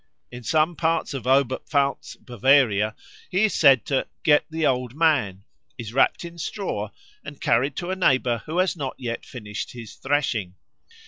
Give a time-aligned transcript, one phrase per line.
[0.31, 2.95] In some parts of Oberpfalz, Bavaria,
[3.29, 5.43] he is said to "get the Old Man,"
[5.77, 6.89] is wrapt in straw,
[7.23, 10.55] and carried to a neighbour who has not yet finished his threshing.